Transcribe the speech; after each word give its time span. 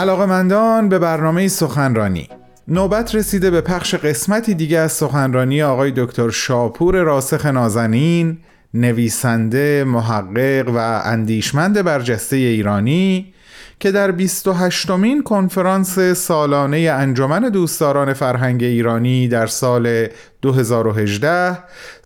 علاقمندان 0.00 0.88
به 0.88 0.98
برنامه 0.98 1.48
سخنرانی. 1.48 2.28
نوبت 2.68 3.14
رسیده 3.14 3.50
به 3.50 3.60
پخش 3.60 3.94
قسمتی 3.94 4.54
دیگه 4.54 4.78
از 4.78 4.92
سخنرانی 4.92 5.62
آقای 5.62 5.92
دکتر 5.96 6.30
شاپور 6.30 6.96
راسخ 6.96 7.46
نازنین 7.46 8.38
نویسنده، 8.74 9.84
محقق 9.84 10.68
و 10.68 11.02
اندیشمند 11.04 11.82
برجسته 11.82 12.36
ایرانی 12.36 13.34
که 13.80 13.90
در 13.90 14.10
28 14.10 14.90
مین 14.90 15.22
کنفرانس 15.22 15.98
سالانه 15.98 16.78
انجمن 16.78 17.48
دوستداران 17.48 18.12
فرهنگ 18.12 18.62
ایرانی 18.62 19.28
در 19.28 19.46
سال 19.46 20.06
2018 20.42 21.58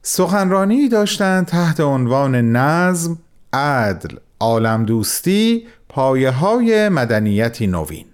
سخنرانی 0.03 0.89
داشتند 0.89 1.47
تحت 1.47 1.81
عنوان 1.81 2.35
نظم، 2.57 3.19
عدل، 3.53 4.17
عالم 4.41 4.85
دوستی، 4.85 5.67
پایه 5.95 6.31
های 6.31 6.89
مدنیتی 6.89 7.67
نوین. 7.67 8.07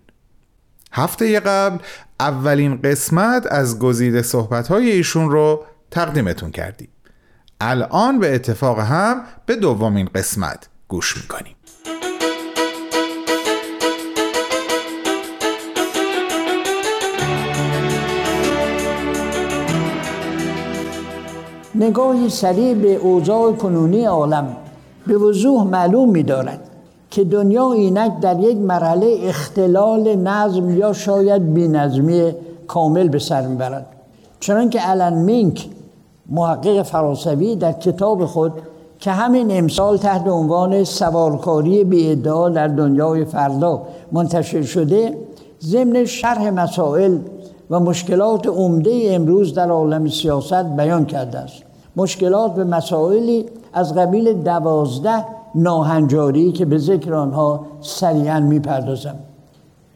هفته 0.93 1.41
قبل 1.41 1.79
اولین 2.21 2.81
قسمت 2.83 3.47
از 3.51 3.79
گزیده 3.79 4.23
صحبت 4.23 4.69
های 4.69 4.91
ایشون 4.91 5.31
رو 5.31 5.65
تقدیمتون 5.91 6.51
کردیم. 6.51 6.89
الان 7.61 8.19
به 8.19 8.35
اتفاق 8.35 8.79
هم 8.79 9.23
به 9.47 9.57
دومین 9.57 10.09
قسمت 10.15 10.69
گوش 10.89 11.17
می‌کنیم. 11.17 11.57
نگاهی 21.75 22.29
سریع 22.29 22.75
به 22.75 22.95
اوضاع 22.95 23.53
کنونی 23.53 24.05
عالم 24.05 24.57
به 25.07 25.19
وضوح 25.19 25.67
معلوم 25.67 26.11
می 26.11 26.23
دارد 26.23 26.70
که 27.11 27.25
دنیا 27.25 27.73
اینک 27.73 28.21
در 28.21 28.41
یک 28.41 28.57
مرحله 28.57 29.19
اختلال 29.23 30.15
نظم 30.15 30.79
یا 30.79 30.93
شاید 30.93 31.55
بینظمی 31.55 32.33
کامل 32.67 33.09
به 33.09 33.19
سر 33.19 33.47
می‌برد. 33.47 33.87
چنانکه 34.41 34.91
الان 34.91 35.13
مینک 35.13 35.69
محقق 36.29 36.83
فرانسوی 36.83 37.57
در 37.57 37.73
کتاب 37.73 38.25
خود 38.25 38.53
که 38.99 39.11
همین 39.11 39.59
امسال 39.59 39.97
تحت 39.97 40.27
عنوان 40.27 40.85
سوارکاری 40.85 41.85
بی 41.85 42.15
در 42.17 42.69
دنیای 42.69 43.25
فردا 43.25 43.83
منتشر 44.13 44.63
شده 44.63 45.19
ضمن 45.63 46.05
شرح 46.05 46.51
مسائل 46.51 47.19
و 47.71 47.81
مشکلات 47.81 48.47
عمده 48.47 49.09
امروز 49.11 49.55
در 49.55 49.71
عالم 49.71 50.09
سیاست 50.09 50.65
بیان 50.77 51.07
کرده 51.07 51.39
است. 51.39 51.63
مشکلات 51.97 52.55
به 52.55 52.65
مسائلی 52.65 53.47
از 53.73 53.95
قبیل 53.95 54.33
دوازده 54.33 55.25
ناهنجاری 55.55 56.53
که 56.53 56.65
به 56.65 56.79
ذکر 56.79 57.15
آنها 57.15 57.67
سریعا 57.81 58.41
می‌پردازم. 58.41 59.15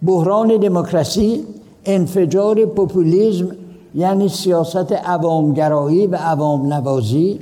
بحران 0.07 0.57
دموکراسی 0.57 1.45
انفجار 1.85 2.65
پوپولیزم 2.65 3.49
یعنی 3.95 4.29
سیاست 4.29 4.93
عوامگرایی 4.93 6.07
و 6.07 6.17
عوام 6.17 6.73
نوازی 6.73 7.41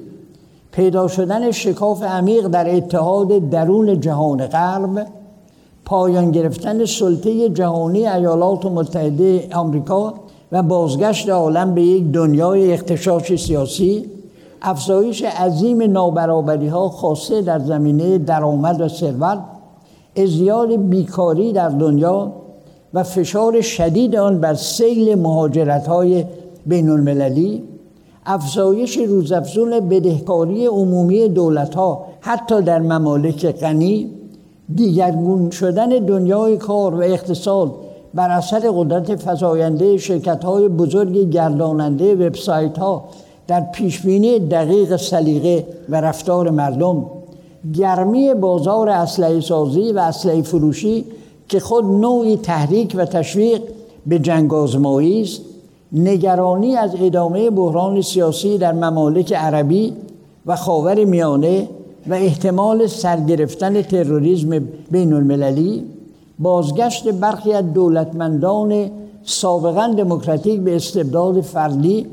پیدا 0.73 1.09
شدن 1.09 1.51
شکاف 1.51 2.03
عمیق 2.03 2.49
در 2.49 2.77
اتحاد 2.77 3.51
درون 3.51 4.01
جهان 4.01 4.47
غرب 4.47 5.07
پایان 5.85 6.31
گرفتن 6.31 6.85
سلطه 6.85 7.49
جهانی 7.49 8.07
ایالات 8.07 8.67
متحده 8.67 9.49
آمریکا 9.55 10.15
و 10.53 10.63
بازگشت 10.63 11.29
عالم 11.29 11.75
به 11.75 11.83
یک 11.83 12.05
دنیای 12.13 12.73
اختشاش 12.73 13.37
سیاسی 13.37 14.05
افزایش 14.63 15.23
عظیم 15.23 15.83
نابرابری 15.83 16.69
ها 16.69 16.89
خاصه 16.89 17.43
در 17.43 17.59
زمینه 17.59 18.19
درآمد 18.19 18.81
و 18.81 18.89
ثروت 18.89 19.39
ازدیاد 20.17 20.77
بیکاری 20.77 21.53
در 21.53 21.69
دنیا 21.69 22.33
و 22.95 23.03
فشار 23.03 23.61
شدید 23.61 24.17
آن 24.17 24.41
بر 24.41 24.55
سیل 24.55 25.15
مهاجرت 25.15 25.87
های 25.87 26.25
بین 26.67 26.89
المللی 26.89 27.63
افزایش 28.27 28.99
روزافزون 28.99 29.89
بدهکاری 29.89 30.67
عمومی 30.67 31.29
دولت 31.29 31.75
ها 31.75 32.05
حتی 32.21 32.63
در 32.63 32.79
ممالک 32.79 33.47
غنی 33.47 34.11
دیگرگون 34.75 35.51
شدن 35.51 35.89
دنیای 35.89 36.57
کار 36.57 36.95
و 36.95 36.99
اقتصاد 36.99 37.75
بر 38.15 38.31
اثر 38.31 38.71
قدرت 38.75 39.17
فزاینده 39.17 39.97
شرکت 39.97 40.45
های 40.45 40.69
بزرگ 40.69 41.31
گرداننده 41.31 42.15
وبسایت 42.15 42.79
ها 42.79 43.05
در 43.47 43.61
پیشبینی 43.61 44.39
دقیق 44.39 44.97
سلیقه 44.97 45.67
و 45.89 46.01
رفتار 46.01 46.51
مردم 46.51 47.07
گرمی 47.75 48.35
بازار 48.35 48.89
اسلحه 48.89 49.41
سازی 49.41 49.93
و 49.93 49.99
اسلحه 49.99 50.43
فروشی 50.43 51.05
که 51.49 51.61
خود 51.61 51.85
نوعی 51.85 52.37
تحریک 52.37 52.95
و 52.99 53.05
تشویق 53.05 53.63
به 54.07 54.19
جنگ 54.19 54.55
است 54.55 55.41
نگرانی 55.93 56.77
از 56.77 56.91
ادامه 57.01 57.51
بحران 57.51 58.01
سیاسی 58.01 58.59
در 58.59 58.73
ممالک 58.73 59.33
عربی 59.33 59.93
و 60.47 60.57
خاور 60.57 61.05
میانه 61.05 61.69
و 62.07 62.15
احتمال 62.15 62.87
سرگرفتن 62.87 63.83
تروریسم 63.83 64.69
بین 64.91 65.13
المللی 65.13 65.85
بازگشت 66.39 67.09
برخی 67.09 67.53
از 67.53 67.73
دولتمندان 67.73 68.91
سابقا 69.25 69.95
دموکراتیک 69.97 70.61
به 70.61 70.77
استبداد 70.77 71.41
فردی 71.41 72.07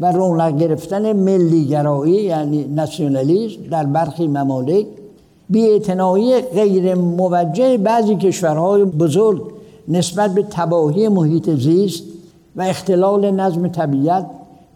و 0.00 0.12
رونق 0.12 0.58
گرفتن 0.58 1.12
ملیگرایی 1.12 2.14
یعنی 2.14 2.64
ناسیونالیسم 2.64 3.62
در 3.70 3.84
برخی 3.86 4.26
ممالک. 4.26 4.86
بیاعتنایی 5.50 6.40
غیر 6.40 6.94
موجه 6.94 7.78
بعضی 7.78 8.16
کشورهای 8.16 8.84
بزرگ 8.84 9.42
نسبت 9.88 10.34
به 10.34 10.44
تباهی 10.50 11.08
محیط 11.08 11.50
زیست 11.50 12.02
و 12.56 12.62
اختلال 12.62 13.30
نظم 13.30 13.68
طبیعت 13.68 14.26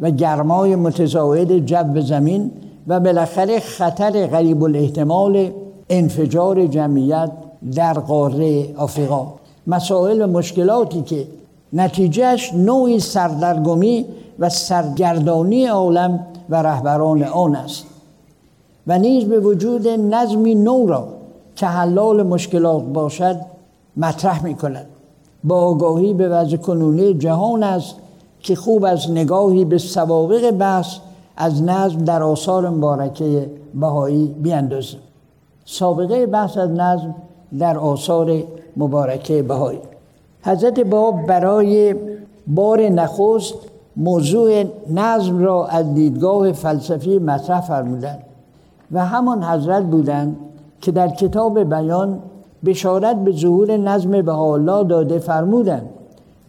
و 0.00 0.10
گرمای 0.10 0.76
متزاید 0.76 1.66
جو 1.66 2.00
زمین 2.00 2.50
و 2.86 3.00
بالاخره 3.00 3.60
خطر 3.60 4.26
غریب 4.26 4.62
الاحتمال 4.62 5.50
انفجار 5.88 6.66
جمعیت 6.66 7.30
در 7.74 7.92
قاره 7.92 8.74
آفریقا. 8.76 9.26
مسائل 9.66 10.22
و 10.22 10.26
مشکلاتی 10.26 11.02
که 11.02 11.26
نتیجهش 11.72 12.52
نوعی 12.54 13.00
سردرگمی 13.00 14.04
و 14.38 14.48
سرگردانی 14.48 15.66
عالم 15.66 16.26
و 16.50 16.62
رهبران 16.62 17.22
آن 17.22 17.56
است. 17.56 17.84
و 18.86 18.98
نیز 18.98 19.24
به 19.24 19.40
وجود 19.40 19.88
نظمی 19.88 20.54
نو 20.54 20.86
را 20.86 21.08
که 21.56 21.66
حلال 21.66 22.22
مشکلات 22.22 22.82
باشد 22.82 23.40
مطرح 23.96 24.44
می 24.44 24.54
کند 24.54 24.86
با 25.44 25.60
آگاهی 25.60 26.14
به 26.14 26.28
وضع 26.28 26.56
کنونی 26.56 27.14
جهان 27.14 27.62
است 27.62 27.94
که 28.40 28.54
خوب 28.54 28.84
از 28.84 29.10
نگاهی 29.10 29.64
به 29.64 29.78
سوابق 29.78 30.50
بحث 30.50 30.96
از 31.36 31.62
نظم 31.62 32.04
در 32.04 32.22
آثار 32.22 32.68
مبارکه 32.68 33.50
بهایی 33.74 34.26
بیاندازیم. 34.26 35.00
سابقه 35.64 36.26
بحث 36.26 36.56
از 36.58 36.70
نظم 36.70 37.14
در 37.58 37.78
آثار 37.78 38.42
مبارکه 38.76 39.42
بهایی. 39.42 39.78
حضرت 40.42 40.80
باب 40.80 41.26
برای 41.26 41.94
بار 42.46 42.80
نخست 42.80 43.54
موضوع 43.96 44.64
نظم 44.90 45.44
را 45.44 45.66
از 45.66 45.94
دیدگاه 45.94 46.52
فلسفی 46.52 47.18
مطرح 47.18 47.60
فرمودند 47.60 48.22
و 48.92 49.06
همان 49.06 49.44
حضرت 49.44 49.82
بودند 49.82 50.36
که 50.80 50.92
در 50.92 51.08
کتاب 51.08 51.64
بیان 51.74 52.18
بشارت 52.64 53.16
به 53.16 53.32
ظهور 53.32 53.76
نظم 53.76 54.28
الله 54.28 54.84
داده 54.84 55.18
فرمودند 55.18 55.88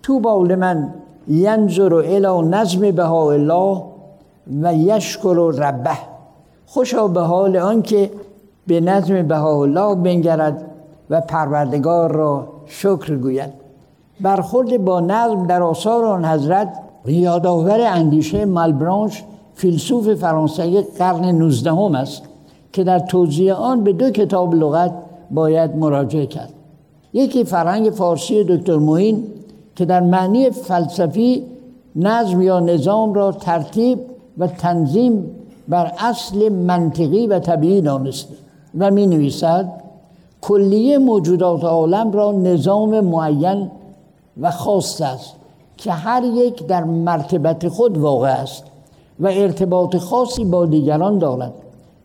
تو 0.04 0.20
باول 0.20 0.56
من 0.56 0.94
ینظر 1.28 1.94
الى 1.94 2.48
نظم 2.50 3.00
الله 3.00 3.84
و 4.62 4.74
یشکر 4.74 5.54
ربه. 5.58 5.98
خوشا 6.66 7.08
به 7.08 7.22
حال 7.22 7.58
آنکه 7.58 8.12
به 8.68 8.82
نظم 8.82 9.32
الله 9.32 9.96
بنگرد 9.96 10.66
و 11.10 11.22
پروردگار 11.22 12.12
را 12.12 12.48
شکر 12.66 13.16
گوید. 13.16 13.54
برخورد 14.22 14.86
با 14.86 15.00
نظم 15.00 15.48
در 15.48 15.64
آثار 15.64 16.06
آن 16.06 16.26
حضرت 16.26 16.83
یادآور 17.12 17.82
اندیشه 17.82 18.46
مالبرانش 18.46 19.24
فیلسوف 19.54 20.14
فرانسوی 20.14 20.82
قرن 20.82 21.26
19 21.26 21.72
هم 21.72 21.96
است 21.96 22.22
که 22.74 22.84
در 22.84 23.00
توضیح 23.00 23.54
آن 23.54 23.84
به 23.84 23.94
دو 23.94 24.10
کتاب 24.10 24.56
لغت 24.56 24.94
باید 25.32 25.76
مراجعه 25.76 26.26
کرد. 26.26 26.54
یکی 27.14 27.44
فرهنگ 27.44 27.90
فارسی 27.90 28.44
دکتر 28.44 28.78
موین 28.78 29.24
که 29.76 29.86
در 29.86 30.00
معنی 30.00 30.50
فلسفی 30.50 31.44
نظم 31.96 32.42
یا 32.42 32.60
نظام 32.60 33.14
را 33.14 33.32
ترتیب 33.32 34.00
و 34.38 34.48
تنظیم 34.48 35.26
بر 35.68 35.92
اصل 36.00 36.50
منطقی 36.50 37.28
و 37.28 37.40
طبیعی 37.40 37.82
دانسته 37.82 38.34
و 38.78 38.92
می 38.92 39.08
نویسد 39.08 39.72
کلیه 40.42 40.98
موجودات 40.98 41.64
عالم 41.64 42.12
را 42.12 42.32
نظام 42.32 43.00
معین 43.00 43.72
و 44.42 44.52
خاص 44.52 45.02
است. 45.02 45.36
که 45.78 45.92
هر 45.92 46.24
یک 46.24 46.68
در 46.68 46.84
مرتبت 46.84 47.68
خود 47.68 47.98
واقع 47.98 48.30
است 48.30 48.64
و 49.20 49.28
ارتباط 49.28 49.98
خاصی 49.98 50.46
با 50.46 50.66
دیگران 50.66 51.18
دارد 51.18 51.54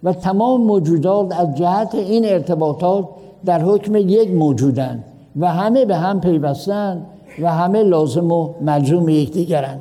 و 0.02 0.12
تمام 0.12 0.60
موجودات 0.60 1.40
از 1.40 1.54
جهت 1.54 1.94
این 1.94 2.24
ارتباطات 2.24 3.08
در 3.44 3.62
حکم 3.62 3.96
یک 3.96 4.30
موجودند 4.30 5.04
و 5.36 5.52
همه 5.52 5.84
به 5.84 5.96
هم 5.96 6.20
پیوستند 6.20 7.06
و 7.42 7.52
همه 7.52 7.82
لازم 7.82 8.32
و 8.32 8.48
ملزوم 8.60 9.08
یکدیگرند. 9.08 9.80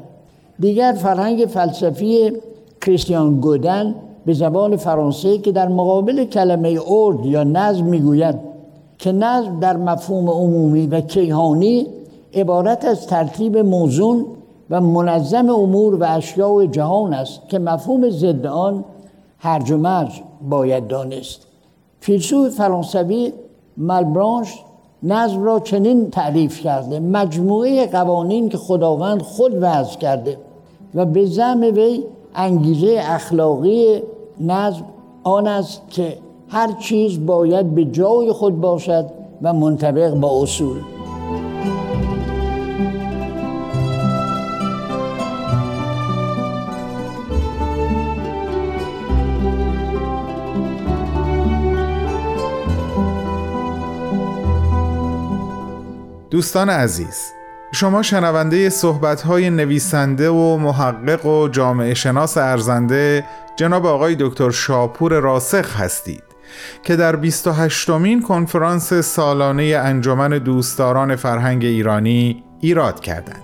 دیگر 0.60 0.96
فرهنگ 0.98 1.46
فلسفی 1.46 2.32
کریستیان 2.82 3.40
گودن 3.40 3.96
به 4.26 4.34
زبان 4.34 4.76
فرانسه 4.76 5.38
که 5.38 5.52
در 5.52 5.68
مقابل 5.68 6.26
کلمه 6.26 6.80
ارد 6.88 7.26
یا 7.26 7.44
نظم 7.44 7.86
می‌گوید 7.86 8.36
که 8.98 9.12
نظم 9.12 9.60
در 9.60 9.78
مفهوم 9.78 10.30
عمومی 10.30 10.88
و 10.88 11.02
کیهانی 11.02 11.88
عبارت 12.38 12.86
از 12.86 13.08
ترتیب 13.08 13.58
موزون 13.58 14.26
و 14.70 14.82
منظم 14.82 15.50
امور 15.50 15.96
و 15.96 16.06
اشیاء 16.10 16.66
جهان 16.66 17.14
است 17.14 17.50
که 17.50 17.60
مفهوم 17.60 18.10
ضد 18.10 18.46
آن 18.46 18.86
هرج 19.40 19.72
و 19.72 19.78
مرج 19.78 20.22
باید 20.50 20.88
دانست. 20.88 21.48
فیلسوف 22.00 22.50
فرانسوی 22.50 23.34
ملبرانش 23.78 24.64
نظم 25.04 25.44
را 25.44 25.60
چنین 25.60 26.10
تعریف 26.10 26.62
کرده 26.62 27.00
مجموعه 27.00 27.88
قوانین 27.88 28.50
که 28.50 28.58
خداوند 28.58 29.22
خود 29.22 29.52
وضع 29.62 29.98
کرده 29.98 30.38
و 30.96 31.06
به 31.06 31.26
زم 31.26 31.62
وی 31.62 32.04
انگیزه 32.36 33.00
اخلاقی 33.02 34.02
نظم 34.40 34.86
آن 35.24 35.48
است 35.48 35.82
که 35.90 36.18
هر 36.50 36.72
چیز 36.80 37.26
باید 37.26 37.76
به 37.76 37.86
جای 37.86 38.32
خود 38.32 38.62
باشد 38.62 39.06
و 39.42 39.54
منطبق 39.54 40.14
با 40.14 40.42
اصول. 40.42 40.97
دوستان 56.30 56.70
عزیز 56.70 57.34
شما 57.72 58.02
شنونده 58.02 58.70
صحبت‌های 58.70 59.50
نویسنده 59.50 60.30
و 60.30 60.58
محقق 60.58 61.26
و 61.26 61.48
جامعه 61.48 61.94
شناس 61.94 62.38
ارزنده 62.38 63.26
جناب 63.56 63.86
آقای 63.86 64.16
دکتر 64.20 64.52
شاپور 64.52 65.20
راسخ 65.20 65.82
هستید 65.82 66.24
که 66.84 66.96
در 66.96 67.16
28 67.16 67.90
مین 67.90 68.22
کنفرانس 68.22 68.94
سالانه 68.94 69.64
انجمن 69.64 70.30
دوستداران 70.30 71.16
فرهنگ 71.16 71.66
ایرانی 71.66 72.44
ایراد 72.62 73.00
کردند. 73.00 73.42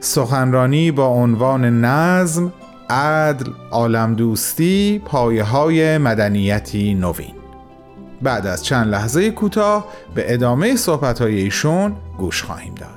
سخنرانی 0.00 0.90
با 0.90 1.06
عنوان 1.06 1.84
نظم، 1.84 2.52
عدل، 2.90 3.50
عالم 3.70 4.14
دوستی، 4.14 5.02
پایه 5.04 5.42
های 5.42 5.98
مدنیتی 5.98 6.94
نوین. 6.94 7.35
بعد 8.22 8.46
از 8.46 8.64
چند 8.64 8.86
لحظه 8.86 9.30
کوتاه 9.30 9.86
به 10.14 10.34
ادامه 10.34 10.76
صحبت 10.76 11.22
ایشون 11.22 11.96
گوش 12.18 12.42
خواهیم 12.42 12.74
داد. 12.74 12.88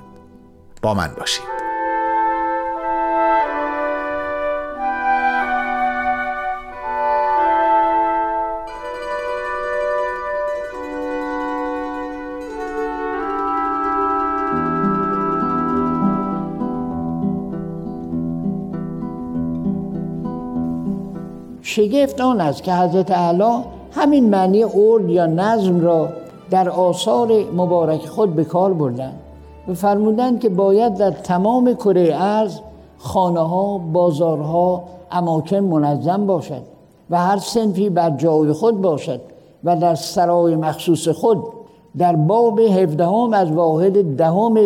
با 0.82 0.94
من 0.94 1.12
باشید. 1.18 1.60
شگفت 21.62 22.22
آن 22.22 22.42
است 22.42 22.64
که 22.64 22.74
حضرت 22.74 23.12
اعلی 23.12 23.79
همین 23.92 24.30
معنی 24.30 24.64
ارد 24.64 25.10
یا 25.10 25.26
نظم 25.26 25.80
را 25.80 26.10
در 26.50 26.70
آثار 26.70 27.44
مبارک 27.56 28.06
خود 28.06 28.36
به 28.36 28.44
کار 28.44 28.74
بردند 28.74 29.20
و 29.68 29.74
فرمودند 29.74 30.40
که 30.40 30.50
باید 30.50 30.94
در 30.94 31.12
تمام 31.12 31.74
کره 31.74 32.12
ارز 32.14 32.60
خانه 32.98 33.40
ها، 33.40 33.78
بازارها، 33.78 34.84
اماکن 35.12 35.60
منظم 35.60 36.26
باشد 36.26 36.62
و 37.10 37.18
هر 37.18 37.38
سنفی 37.38 37.90
بر 37.90 38.10
جای 38.10 38.52
خود 38.54 38.82
باشد 38.82 39.22
و 39.64 39.76
در 39.76 39.96
سرای 39.96 40.56
مخصوص 40.56 41.08
خود 41.08 41.44
در 41.98 42.16
باب 42.16 42.60
هفدهم 42.60 43.34
از 43.34 43.52
واحد 43.52 44.16
دهم 44.18 44.58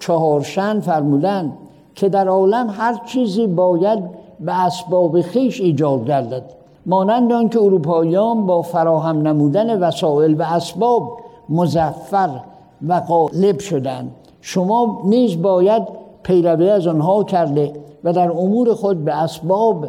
چهارشن 0.00 0.80
فرمودند 0.80 1.52
که 1.94 2.08
در 2.08 2.28
عالم 2.28 2.70
هر 2.70 3.00
چیزی 3.06 3.46
باید 3.46 3.98
به 4.40 4.64
اسباب 4.64 5.20
خیش 5.20 5.60
ایجاد 5.60 6.06
گردد. 6.06 6.61
مانند 6.86 7.32
آنکه 7.32 7.60
اروپاییان 7.60 8.46
با 8.46 8.62
فراهم 8.62 9.28
نمودن 9.28 9.78
وسایل 9.78 10.34
و 10.34 10.42
اسباب 10.42 11.20
مزفر 11.48 12.40
و 12.88 13.00
غالب 13.00 13.58
شدند. 13.58 14.10
شما 14.40 15.02
نیز 15.04 15.42
باید 15.42 15.82
پیروی 16.22 16.70
از 16.70 16.86
آنها 16.86 17.24
کرده 17.24 17.72
و 18.04 18.12
در 18.12 18.30
امور 18.30 18.74
خود 18.74 19.04
به 19.04 19.22
اسباب 19.22 19.86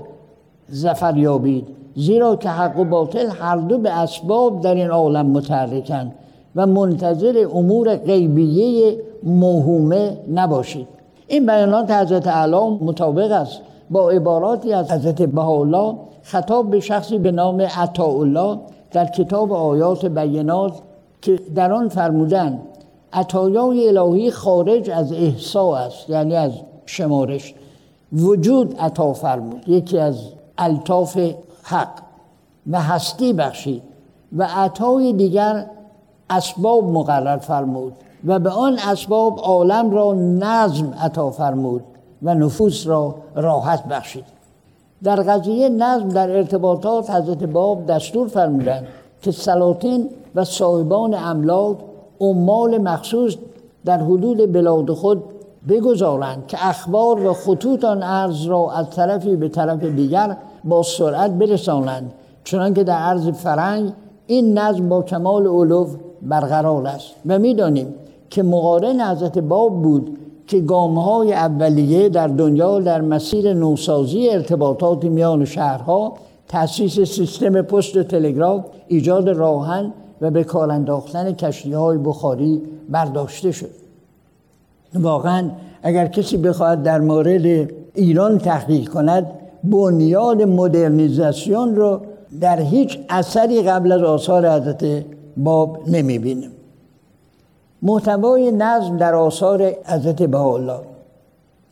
زفر 0.67 1.17
یابید 1.17 1.67
زیرا 1.95 2.35
که 2.35 2.49
حق 2.49 2.79
و 2.79 2.83
باطل 2.83 3.27
هر 3.29 3.55
دو 3.55 3.77
به 3.77 3.89
اسباب 3.89 4.61
در 4.61 4.75
این 4.75 4.89
عالم 4.89 5.25
متحرکند 5.25 6.15
و 6.55 6.65
منتظر 6.65 7.47
امور 7.53 7.95
غیبیه 7.95 8.97
موهومه 9.23 10.17
نباشید. 10.33 10.87
این 11.27 11.45
بیانات 11.45 11.91
حضرت 11.91 12.27
اعلی 12.27 12.77
مطابق 12.81 13.31
است. 13.31 13.61
با 13.93 14.09
عباراتی 14.09 14.73
از 14.73 14.91
حضرت 14.91 15.21
بهاءالله 15.21 15.95
خطاب 16.23 16.69
به 16.69 16.79
شخصی 16.79 17.17
به 17.17 17.31
نام 17.31 17.61
عطاءالله 17.61 18.59
در 18.91 19.05
کتاب 19.05 19.53
آیات 19.53 20.05
بینات 20.05 20.73
که 21.21 21.39
در 21.55 21.71
آن 21.71 21.89
فرمودن 21.89 22.59
عطایای 23.13 23.97
الهی 23.97 24.31
خارج 24.31 24.89
از 24.89 25.13
احسا 25.13 25.75
است 25.75 26.09
یعنی 26.09 26.35
از 26.35 26.51
شمارش 26.85 27.53
وجود 28.13 28.75
عطا 28.79 29.13
فرمود 29.13 29.69
یکی 29.69 29.99
از 29.99 30.15
الطاف 30.57 31.17
حق 31.63 31.89
و 32.71 32.81
هستی 32.81 33.33
بخشید 33.33 33.83
و 34.37 34.47
عطای 34.55 35.13
دیگر 35.13 35.65
اسباب 36.29 36.83
مقرر 36.83 37.37
فرمود 37.37 37.93
و 38.25 38.39
به 38.39 38.49
آن 38.49 38.77
اسباب 38.79 39.39
عالم 39.39 39.91
را 39.91 40.13
نظم 40.13 40.93
عطا 41.01 41.31
فرمود. 41.31 41.83
و 42.23 42.35
نفوس 42.35 42.87
را 42.87 43.15
راحت 43.35 43.87
بخشید. 43.87 44.25
در 45.03 45.15
قضیه 45.15 45.69
نظم 45.69 46.09
در 46.09 46.31
ارتباطات 46.31 47.09
حضرت 47.09 47.43
باب 47.43 47.85
دستور 47.85 48.27
فرمودند 48.27 48.87
که 49.21 49.31
سلاطین 49.31 50.09
و 50.35 50.43
صاحبان 50.43 51.13
املاک 51.13 51.77
عمال 52.21 52.77
مخصوص 52.77 53.35
در 53.85 53.97
حدود 53.97 54.53
بلاد 54.53 54.91
خود 54.91 55.23
بگذارند 55.69 56.47
که 56.47 56.57
اخبار 56.67 57.27
و 57.27 57.33
خطوط 57.33 57.83
آن 57.83 58.03
ارز 58.03 58.45
را 58.45 58.71
از 58.71 58.89
طرفی 58.89 59.35
به 59.35 59.49
طرف 59.49 59.83
دیگر 59.83 60.37
با 60.63 60.83
سرعت 60.83 61.31
برسانند 61.31 62.13
چنانکه 62.43 62.83
در 62.83 62.97
عرض 62.97 63.29
فرنگ 63.29 63.93
این 64.27 64.57
نظم 64.57 64.89
با 64.89 65.01
کمال 65.01 65.47
علوف 65.47 65.95
برقرار 66.21 66.87
است. 66.87 67.11
و 67.25 67.39
می‌دانیم 67.39 67.95
که 68.29 68.43
مقارن 68.43 69.01
حضرت 69.01 69.37
باب 69.37 69.81
بود 69.81 70.17
که 70.47 70.59
گام 70.59 70.97
های 70.97 71.33
اولیه 71.33 72.09
در 72.09 72.27
دنیا 72.27 72.79
در 72.79 73.01
مسیر 73.01 73.53
نوسازی 73.53 74.29
ارتباطات 74.29 75.03
میان 75.03 75.45
شهرها 75.45 76.13
تأسیس 76.47 76.99
سیستم 76.99 77.61
پست 77.61 78.03
تلگراف 78.03 78.65
ایجاد 78.87 79.29
راهن 79.29 79.93
و 80.21 80.31
به 80.31 80.43
کار 80.43 80.71
انداختن 80.71 81.31
کشتی 81.31 81.73
های 81.73 81.97
بخاری 81.97 82.61
برداشته 82.89 83.51
شد. 83.51 83.69
واقعا 84.95 85.49
اگر 85.83 86.07
کسی 86.07 86.37
بخواهد 86.37 86.83
در 86.83 86.99
مورد 86.99 87.69
ایران 87.95 88.37
تحقیق 88.37 88.89
کند 88.89 89.31
بنیاد 89.63 90.41
مدرنیزاسیون 90.41 91.75
رو 91.75 92.01
در 92.41 92.59
هیچ 92.59 92.99
اثری 93.09 93.61
قبل 93.61 93.91
از 93.91 94.03
آثار 94.03 94.49
حضرت 94.49 95.05
باب 95.37 95.79
نمی‌بینیم 95.87 96.51
محتوای 97.85 98.51
نظم 98.51 98.97
در 98.97 99.15
آثار 99.15 99.71
حضرت 99.85 100.23
بهاءالله. 100.23 100.79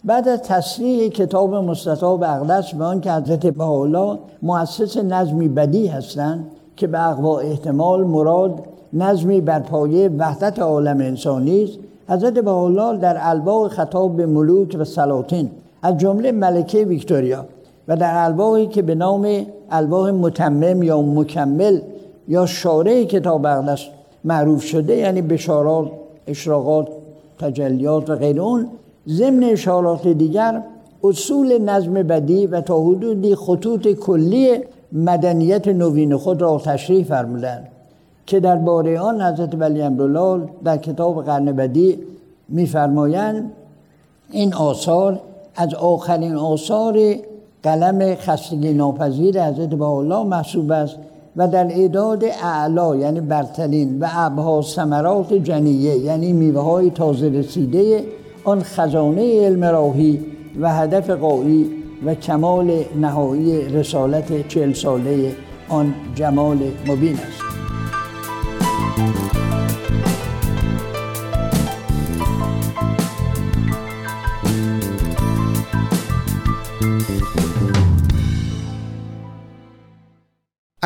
بعد 0.03 0.27
از 0.27 0.41
تصریح 0.41 1.10
کتاب 1.10 1.56
مستطاب 1.56 2.24
اقدس 2.24 2.74
به 2.74 2.84
آن 2.84 3.01
که 3.01 3.12
حضرت 3.12 3.48
بهاءالله 3.48 4.20
مؤسس 4.41 4.98
نظمی 4.98 5.48
بدی 5.48 5.88
هستند 5.88 6.46
که 6.75 6.88
به 6.88 7.10
اقوا 7.10 7.39
احتمال 7.39 8.03
مراد 8.03 8.63
نظمی 8.94 9.41
بر 9.41 9.60
پایه 9.60 10.10
وحدت 10.10 10.60
عالم 10.60 10.98
انسانی 10.98 11.63
است 11.63 11.80
حضرت 12.10 12.34
بهاءالله 12.34 12.98
در 12.98 13.18
الواح 13.20 13.70
خطاب 13.70 14.18
به 14.18 14.25
ملوک 14.25 14.75
و 14.80 14.84
سلاطین 14.84 15.51
از 15.82 15.98
جمله 15.98 16.32
ملکه 16.32 16.86
ویکتوریا 16.86 17.46
و 17.88 17.98
در 17.98 18.24
الواحی 18.24 18.68
که 18.68 18.82
به 18.82 18.96
نام 18.96 19.46
الواح 19.72 20.12
متمم 20.12 20.84
یا 20.84 21.01
مکمل 21.01 21.82
یا 22.27 22.46
شارع 22.46 23.03
کتاب 23.03 23.46
اقدس 23.46 23.86
معروف 24.24 24.63
شده 24.63 24.96
یعنی 24.96 25.22
بشارات 25.22 25.91
اشراقات 26.28 26.88
تجلیات 27.40 28.10
و 28.10 28.16
غیر 28.16 28.42
اون. 28.42 28.68
ضمن 29.08 29.44
اشارات 29.44 30.08
دیگر 30.08 30.63
اصول 31.04 31.58
نظم 31.58 31.94
بدی 31.94 32.48
و 32.48 32.62
تا 32.62 32.82
حدودی 32.82 33.36
خطوط 33.36 33.88
کلی 33.88 34.58
مدنیت 34.92 35.68
نوین 35.68 36.18
خود 36.18 36.42
را 36.42 36.62
تشریح 36.66 37.06
فرمودند 37.06 37.68
که 38.25 38.40
درباره 38.40 39.00
آن 39.00 39.22
حضرت 39.22 39.56
ولی 39.56 39.82
امرالله 39.82 40.50
در 40.63 40.78
کتاب 40.78 41.25
قرن 41.25 41.46
بدی 41.46 42.00
میفرمایند 42.50 43.51
این 44.32 44.54
آثار 44.54 45.20
از 45.56 45.74
آخرین 45.74 46.36
آثار 46.36 47.16
قلم 47.63 48.16
خستگی 48.16 48.74
ناپذیر 48.74 49.44
حضرت 49.44 49.82
الله 49.82 50.24
محسوب 50.24 50.72
است. 50.72 50.96
و 51.36 51.48
در 51.48 51.66
اعداد 51.66 52.24
اعلا 52.44 52.96
یعنی 52.96 53.22
برترین 53.22 54.00
و 54.00 54.08
ابها 54.12 54.62
ثمرات 54.62 55.34
جنیه 55.34 55.96
یعنی 55.96 56.34
میوه 56.34 56.62
های 56.62 56.90
تازه 56.90 57.30
رسیده 57.30 58.04
آن 58.44 58.64
خزانه 58.64 59.46
علم 59.46 59.64
راهی 59.64 60.26
و 60.62 60.74
هدف 60.74 61.10
قایی 61.10 61.72
و 62.06 62.16
کمال 62.16 62.84
نهایی 63.02 63.70
رسالت 63.70 64.48
چهل 64.48 64.74
ساله 64.74 65.36
آن 65.70 65.94
جمال 66.16 66.58
مبین 66.88 67.14
است. 67.14 67.50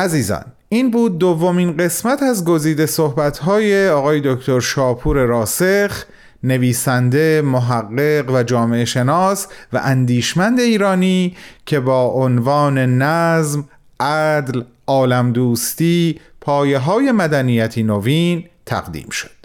عزیزان 0.06 0.44
این 0.68 0.90
بود 0.90 1.18
دومین 1.18 1.76
قسمت 1.76 2.22
از 2.22 2.44
گزیده 2.44 2.86
صحبت‌های 2.86 3.88
آقای 3.88 4.20
دکتر 4.24 4.60
شاپور 4.60 5.16
راسخ 5.16 6.04
نویسنده، 6.42 7.42
محقق 7.44 8.34
و 8.34 8.42
جامعه 8.42 8.84
شناس 8.84 9.46
و 9.72 9.80
اندیشمند 9.84 10.60
ایرانی 10.60 11.36
که 11.66 11.80
با 11.80 12.06
عنوان 12.06 12.78
نظم، 13.02 13.68
عدل، 14.00 14.62
عالم 14.86 15.32
دوستی، 15.32 16.20
پایه 16.40 16.78
های 16.78 17.12
مدنیتی 17.12 17.82
نوین 17.82 18.44
تقدیم 18.66 19.08
شد. 19.10 19.35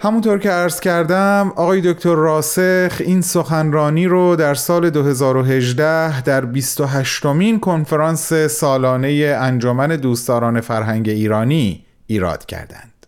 همونطور 0.00 0.38
که 0.38 0.50
عرض 0.50 0.80
کردم 0.80 1.52
آقای 1.56 1.80
دکتر 1.80 2.14
راسخ 2.14 2.96
این 3.00 3.20
سخنرانی 3.20 4.06
رو 4.06 4.36
در 4.36 4.54
سال 4.54 4.90
2018 4.90 6.22
در 6.22 6.44
28 6.44 7.26
مین 7.26 7.60
کنفرانس 7.60 8.32
سالانه 8.32 9.36
انجمن 9.40 9.88
دوستداران 9.96 10.60
فرهنگ 10.60 11.08
ایرانی 11.08 11.86
ایراد 12.06 12.46
کردند. 12.46 13.06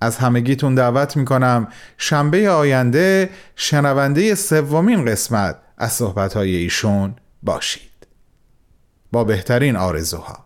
از 0.00 0.16
همگیتون 0.16 0.74
دعوت 0.74 1.16
می‌کنم 1.16 1.68
شنبه 1.98 2.50
آینده 2.50 3.30
شنونده 3.56 4.34
سومین 4.34 5.04
قسمت 5.04 5.56
از 5.78 5.92
صحبتهای 5.92 6.54
ایشون 6.56 7.14
باشید. 7.42 8.06
با 9.12 9.24
بهترین 9.24 9.76
آرزوها 9.76 10.43